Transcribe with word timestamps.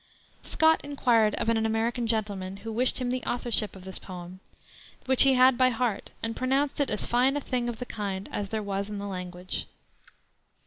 Scott 0.41 0.81
inquired 0.83 1.35
of 1.35 1.47
an 1.47 1.63
American 1.63 2.07
gentleman 2.07 2.57
who 2.65 2.71
wished 2.71 2.97
him 2.97 3.11
the 3.11 3.21
authorship 3.23 3.75
of 3.75 3.85
this 3.85 3.99
poem, 3.99 4.39
which 5.05 5.21
he 5.21 5.35
had 5.35 5.59
by 5.59 5.69
heart, 5.69 6.09
and 6.23 6.35
pronounced 6.35 6.79
it 6.81 6.89
as 6.89 7.05
fine 7.05 7.37
a 7.37 7.39
thing 7.39 7.69
of 7.69 7.77
the 7.77 7.85
kind 7.85 8.27
as 8.31 8.49
there 8.49 8.63
was 8.63 8.89
in 8.89 8.97
the 8.97 9.05
language. 9.05 9.67